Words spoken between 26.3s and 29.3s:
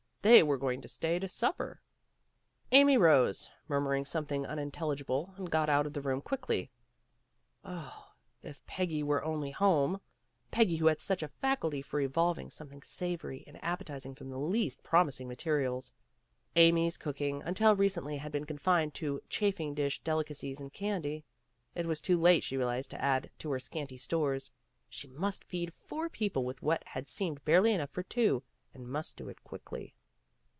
with what had seemed barely enough for two, and must do